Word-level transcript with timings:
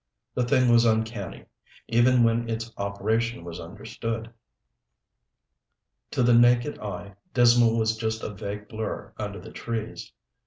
The 0.33 0.43
thing 0.43 0.67
was 0.67 0.83
uncanny, 0.83 1.45
even 1.87 2.23
when 2.23 2.49
its 2.49 2.71
operation 2.75 3.43
was 3.43 3.59
understood. 3.59 4.31
To 6.09 6.23
the 6.23 6.33
naked 6.33 6.79
eye, 6.79 7.13
Dismal 7.35 7.77
was 7.77 7.95
just 7.97 8.23
a 8.23 8.33
vague 8.33 8.67
blur 8.67 9.13
under 9.19 9.39
the 9.39 9.51
trees. 9.51 10.11